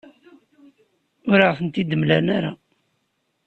[1.31, 2.51] Ur aɣ-ten-id-mlan ara.